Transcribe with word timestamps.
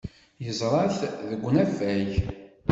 Yeẓra-t 0.43 0.99
deg 1.29 1.41
unafag. 1.47 2.11